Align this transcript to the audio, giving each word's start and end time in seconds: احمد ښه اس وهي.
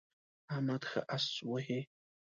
احمد 0.51 0.81
ښه 0.89 1.01
اس 1.15 1.25
وهي. 1.49 1.79